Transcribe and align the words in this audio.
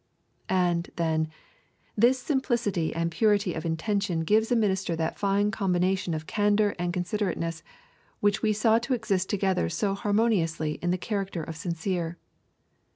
And, 0.49 0.89
then, 0.95 1.27
this 1.95 2.17
simplicity 2.17 2.91
and 2.91 3.11
purity 3.11 3.53
of 3.53 3.67
intention 3.67 4.21
gives 4.21 4.51
a 4.51 4.55
minister 4.55 4.95
that 4.95 5.19
fine 5.19 5.51
combination 5.51 6.15
of 6.15 6.25
candour 6.25 6.73
and 6.79 6.91
considerateness 6.91 7.61
which 8.19 8.41
we 8.41 8.51
saw 8.51 8.79
to 8.79 8.95
exist 8.95 9.29
together 9.29 9.69
so 9.69 9.93
harmoniously 9.93 10.79
in 10.81 10.89
the 10.89 10.97
character 10.97 11.43
of 11.43 11.55
Sincere. 11.55 12.17